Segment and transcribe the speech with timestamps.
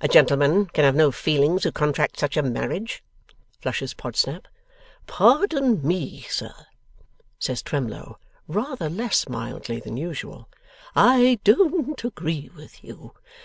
[0.00, 3.02] 'A gentleman can have no feelings who contracts such a marriage,'
[3.60, 4.46] flushes Podsnap.
[5.08, 6.66] 'Pardon me, sir,'
[7.40, 10.48] says Twemlow, rather less mildly than usual,
[10.94, 13.14] 'I don't agree with you.